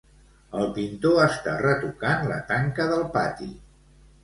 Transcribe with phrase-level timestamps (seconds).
[0.61, 3.53] El pintor està retocant la tanca del pati